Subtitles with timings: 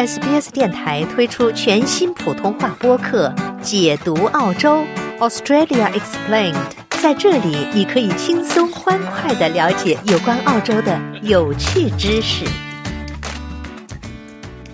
[0.00, 3.28] SBS 电台推出全新普通话播客
[3.60, 4.82] 《解读澳洲
[5.18, 6.54] Australia Explained》。
[7.02, 12.46] 在这里，你可以轻松欢快的了解有关澳洲的有趣知识。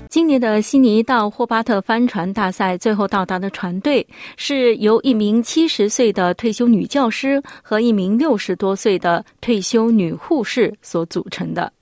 [0.08, 4.06] 今年的悉尼到霍巴特帆船大赛最后到达的船队
[4.36, 11.72] 是由一名七十岁的退休女教师和一名六十多岁的退休女护士所组成的。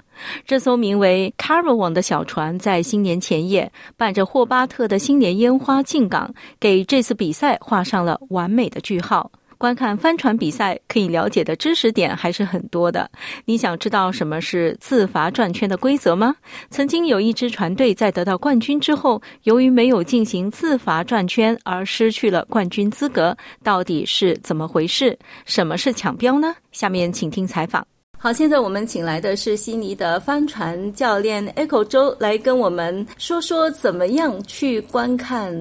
[0.46, 9.30] 这艘名为 Caravan 的小船在新年前夜，伴着霍巴特的新年烟花进港，给这次比赛画上了完美的句号。
[9.56, 13.08] 观看帆船比赛可以了解的知识点还是很多的。
[13.46, 16.34] 你想知道什么是自罚转圈的规则吗？
[16.70, 25.17] 曾经有一支船队在得到冠军之后，由于没有进行自罚转圈而失去了冠军资格，到底是怎么回事？
[25.46, 26.54] 什么是抢标呢？
[26.72, 27.86] 下面请听采访。
[28.24, 35.55] 好，现在我们请来的是悉尼的帆船教练 Echo 周来跟我们说说怎么样去观看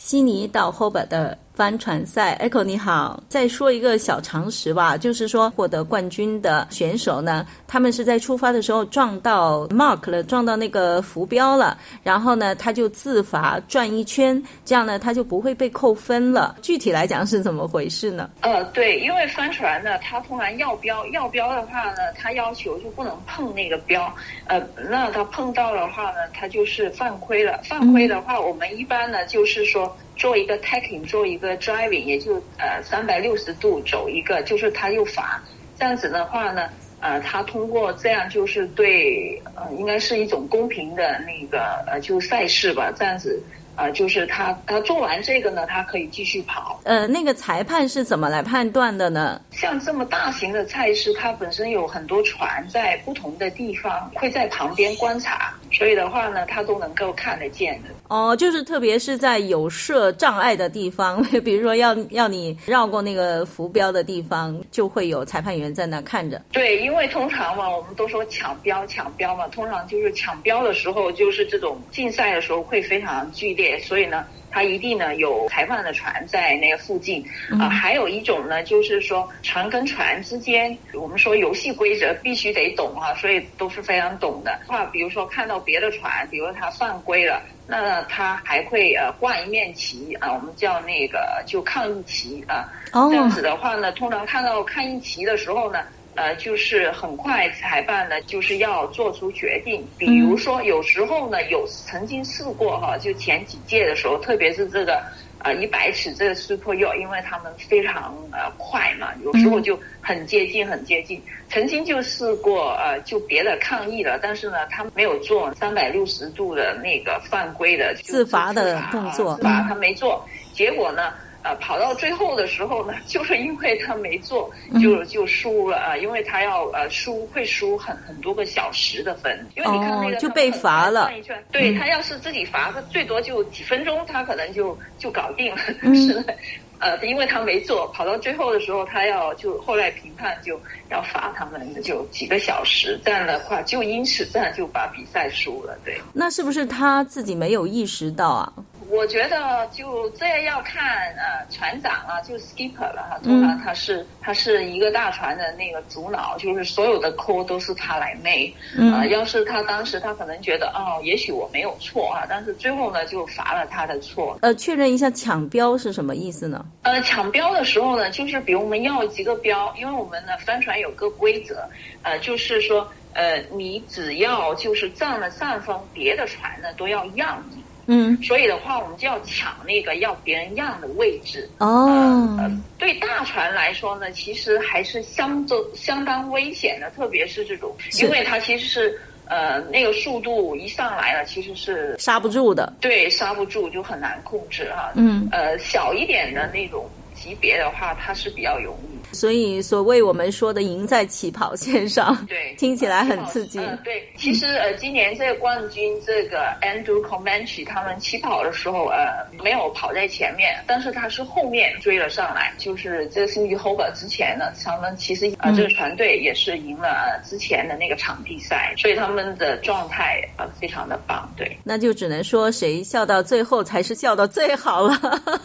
[0.00, 1.36] 悉尼到 hoba 的。
[1.52, 16.56] 帆船赛，Echo 你好，再说一个小常识吧，就是说获得冠军的选手呢，他们是在出发的时候撞到 mark 了，撞到那个浮标了，然后呢，他就自罚转一圈，这样呢，他就不会被扣分了。
[16.62, 18.30] 具体来讲是怎么回事呢？
[18.40, 24.10] 呃，对，因为帆船呢，它通常要标，要标的话呢，它要求就不能碰那个标，
[24.46, 27.60] 呃，那它碰到的话呢，它就是犯规了。
[27.64, 29.89] 犯规的话，我们一般呢就是说。
[30.16, 35.42] 做一个 tacking，做一个 driving，也就呃三百六十度走一个，就是他又罚，
[35.78, 36.68] 这样子的话呢，
[37.00, 43.42] 呃，他通过这样就是对呃，应该是一种公平的那个呃，就赛事吧，这样子。
[43.76, 46.78] 啊，就是他，他做完这个呢，他可以继续跑。
[46.84, 49.40] 呃，那个裁判是怎么来判断的呢？
[49.52, 57.88] 像这么大型的赛事，它本身有很多船在不同的地方，会在旁边观察，所以的话呢，他都能够看得见的。
[58.08, 66.40] 哦，就是特别是在有设障碍的地方， 比如说要要你绕过那个浮标的地方，就会有裁判员在那看着。
[66.52, 73.78] 对，因为通常嘛，我们都说抢标抢标嘛，通常就是抢标的时候，就是这种竞赛的时候会非常剧烈。
[73.78, 77.24] 所以呢，他一定呢有裁判的船在那个附近
[77.58, 77.68] 啊。
[77.68, 84.58] 还有一种呢，就是说船跟船之间，我们说游戏规则必须得懂啊，所以都是非常懂的。
[84.66, 92.68] 话，比如说看到别的船，比如他犯规了，那他还会呃挂一面旗啊，我们叫那个就抗议旗啊。
[92.92, 95.80] 哦这样子的话呢，通常看到抗议旗的时候呢。
[96.20, 99.82] 呃，就是很快裁判呢，就是要做出决定。
[99.96, 105.02] 比如说，有时候呢，有曾经试过哈，就前几届的时候，特别是这个
[105.38, 111.22] 呃一百尺这个 Super Yacht，因为他们非常呃快嘛，有时候就很接近，很接近。
[111.48, 121.14] 曾经就试过呃，就别的抗议了，但是呢，他没有做三百六十度的那个犯规的自罚的动作，罚他没做，结果呢？
[121.42, 131.10] 呃，跑到最后的时候呢， 就是因为他没做，就就输了啊，因为他要呃输会输很很多个小时的分，因为你看那个就被罚了。
[131.50, 135.62] 对他要是自己罚，他最多就几分钟，他可能就就搞定了。
[135.94, 136.34] 是的，
[136.78, 145.78] 呃，因为他没做，跑到最后的时候，他要就后来评判就要罚他们就几个小时，这样的话就因此这样就把比赛输了。
[145.84, 148.52] 对，那是不是他自己没有意识到啊？
[148.90, 158.52] 我觉得就这要看呃船长啊，就 skipper 了哈，通常他是他是一个大船的那个主脑，就是所有的 call 都是他来 make。
[158.92, 164.36] 啊，要是他当时他可能觉得哦，也许我没有错啊，但是最后呢就罚了他的错。
[164.42, 166.66] 呃，确认一下抢标是什么意思呢？
[166.82, 171.62] 呃，抢标的时候呢，就是比如我们要几个标，因为我们呢帆船有个规则，
[172.02, 177.62] 呃，就是说呃你只要就是占了上风，别的船呢都要让你。
[177.92, 181.50] 嗯，所以的话，我们就要抢那个要别人让的位置。
[181.58, 182.38] 哦，
[182.78, 192.72] 对大船来说呢，其实还是相当相当危险的，特别是这种，因为它其实是呃那个速度一上来了，其实是刹不住的。
[192.80, 194.92] 对，刹不住就很难控制哈。
[194.94, 198.99] 嗯，呃，小一点的那种级别的话，它是比较容易。
[199.12, 203.58] 所以，所谓我们说的赢在起跑线上，对， 听起来很刺激。
[203.84, 212.52] 对，其实呃，今年这个冠军这个 Andrew Comanche 他们起跑的时候，呃，没有跑在前面，但是他是后面追了上来。
[212.58, 221.30] 就是这个 Cindy Hobart 之前呢，他们其实啊，这个团队也是赢了之前的那个场地赛，所以他们的状态呃非常的棒。
[221.36, 224.98] 对，那就只能说谁笑到最后才是笑到最好了。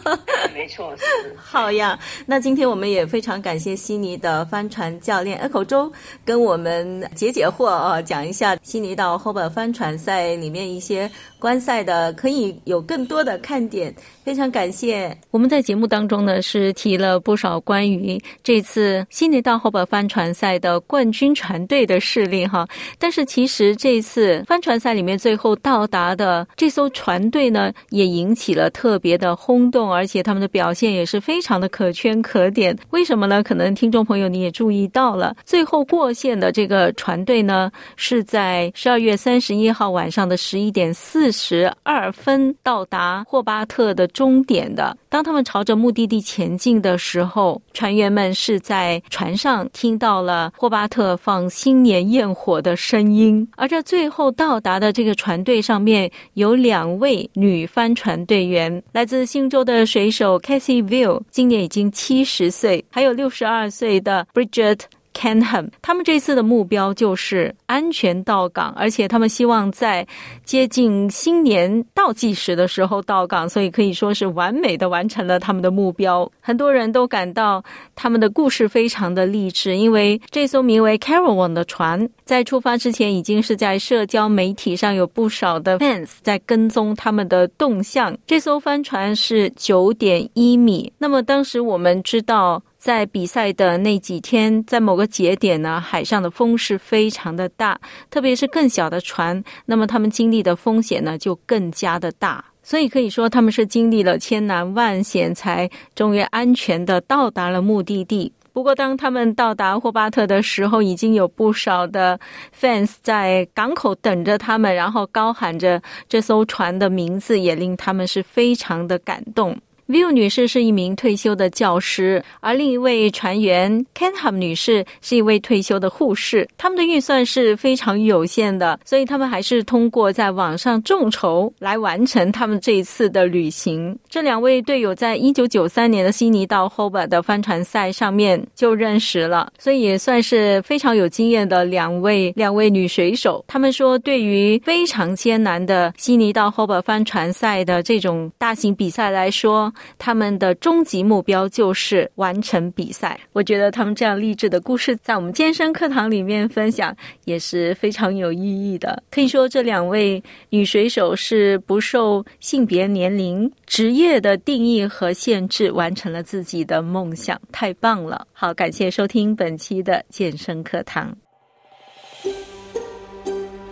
[0.54, 1.04] 没错，是
[1.36, 1.98] 好呀。
[2.26, 3.58] 那今天我们也非常感。
[3.58, 3.66] 谢。
[3.76, 5.90] 悉尼的帆船教练 Echo 周
[6.24, 13.94] 跟我们解解惑啊，讲一下悉尼到 Hobart 帆船赛里面一些观赛的可以有更多的看点。
[14.24, 15.16] 非常感谢。
[15.30, 22.66] 我们在节目当中呢是提了不少关于这次悉尼到 Hobart 帆船赛的冠军船队的事例哈，
[22.98, 32.76] 但是其实这次帆船赛里面最后到达的这艘船队呢，也引起了特别的轰动，而且他们的表现也是非常的可圈可点。
[32.90, 33.35] 为什么呢？
[33.42, 44.06] 可能听众朋友你也注意到了，最后过线的这个船队呢，是在十二月三十一号晚上的十一点四十二分到达霍巴特的。
[44.16, 44.96] 终点的。
[45.16, 53.48] 当他们朝着目的地前进的时候，船员们是在船上听到了霍巴特放新年焰火的声音。
[53.56, 64.80] 而这最后到达的这个船队上面有两位女帆船队员，来自新州的水手 Cassie View，今年已经七十岁，还有六十二岁的 Bridget。
[65.16, 70.06] Canham，他们这次的目标就是安全到港，而且他们希望在
[70.44, 76.30] 接近新年倒计时的时候到港，所以可以说是完美的完成了他们的目标。
[76.40, 77.64] 很多人都感到
[77.94, 88.14] 他们的故事非常的励志，因为这艘名为 Caravan 的船在出发之前已经是在社交媒体上有不少的 fans 在跟踪他们的动向。
[88.26, 92.62] 这艘帆船是九点一米，那么当时我们知道。
[92.86, 97.76] 在比赛的那几天，在某个节点呢，海上的风是非常的大，
[98.10, 102.44] 特别是更小的船，那么他们经历的风险呢就更加的大。
[102.62, 108.32] 所以可以说，他们是经历了千难万险，才终于安全的到达了目的地。
[108.52, 112.16] 不过，当他们到达霍巴特的时候，已经有不少的
[112.56, 119.58] fans 在港口等着他们，然后高喊着这艘船的名字，也令他们是非常的感动。
[119.88, 126.48] View 女士是一名退休的教师，而另一位船员 Kenham 女士是一位退休的护士。
[126.58, 133.96] 他们的预算是非常有限的，所以他们还是通过在网上众筹来完成他们这一次的旅行。
[134.08, 143.44] 这两位队友在一九九三年的悉尼到 Hobart 的帆船赛上面就认识了，所以也算是非常有经验的两位两位女水手。
[143.46, 153.18] 他们说，对于非常艰难的悉尼到 Hobart 帆船赛的这种大型比赛来说，他们的终极目标就是完成比赛。
[153.32, 156.94] 我觉得他们这样励志的故事，在我们健身课堂里面分享
[157.24, 159.02] 也是非常有意义的。
[159.10, 168.26] 可以说，这两位女水手是不受性别、年龄、职业的定义和限制，完成了自己的梦想，太棒了！
[168.32, 171.16] 好，感谢收听本期的健身课堂。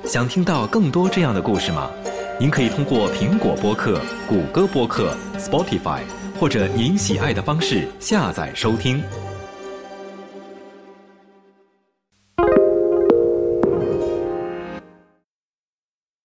[0.04, 1.90] 想听到更多这样的故事吗？
[2.40, 6.00] 您可以通过苹果播客、谷歌播客、Spotify，
[6.38, 9.00] 或者您喜爱的方式下载收听。